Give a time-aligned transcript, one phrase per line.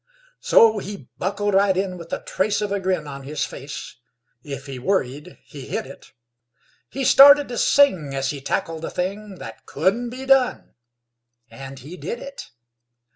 [0.39, 3.97] So he buckled right in with the trace of a grin On his face.
[4.41, 6.11] If he worried he hid it.
[6.89, 10.73] He started to sing as he tackled the thing That couldn't be done,
[11.51, 12.49] and he did it.